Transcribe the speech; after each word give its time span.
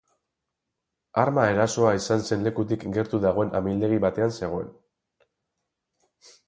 Arma 1.23 1.43
erasoa 1.51 1.91
izan 1.99 2.25
zen 2.31 2.47
lekutik 2.47 2.87
gertu 2.99 3.23
dagoen 3.27 3.55
amildegi 3.61 4.03
batean 4.09 4.35
zegoen. 4.37 4.75